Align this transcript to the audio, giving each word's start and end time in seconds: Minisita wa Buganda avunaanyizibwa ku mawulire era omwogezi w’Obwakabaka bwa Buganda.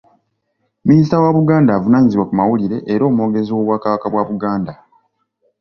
Minisita 0.87 1.15
wa 1.23 1.33
Buganda 1.37 1.71
avunaanyizibwa 1.73 2.27
ku 2.29 2.33
mawulire 2.39 2.77
era 2.93 3.03
omwogezi 3.09 3.49
w’Obwakabaka 3.51 4.05
bwa 4.11 4.23
Buganda. 4.29 4.73